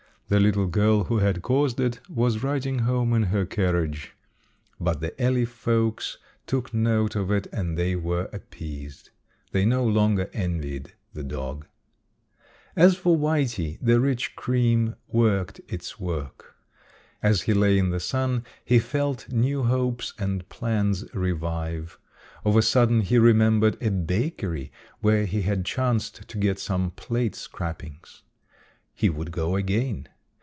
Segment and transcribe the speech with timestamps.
[0.31, 4.13] The little girl who had caused it was riding home in her carriage,
[4.79, 9.09] but the alley folks took note of it and they were appeased.
[9.51, 11.65] They no longer envied the dog.
[12.77, 16.55] As for Whitey, the rich cream worked its work.
[17.21, 21.99] As he lay in the sun he felt new hopes and plans revive.
[22.45, 24.71] Of a sudden he remembered a bakery
[25.01, 28.23] where he had chanced to get some plate scrapings.
[28.95, 30.07] He would go again.